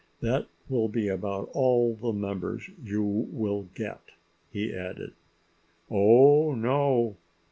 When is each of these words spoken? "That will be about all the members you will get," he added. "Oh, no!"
"That 0.19 0.47
will 0.67 0.87
be 0.87 1.09
about 1.09 1.49
all 1.53 1.93
the 1.93 2.11
members 2.11 2.71
you 2.83 3.03
will 3.03 3.69
get," 3.75 4.01
he 4.51 4.73
added. 4.73 5.13
"Oh, 5.91 6.55
no!" 6.55 7.17